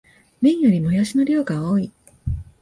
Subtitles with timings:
[0.41, 1.91] 麺よりもやしの量が多い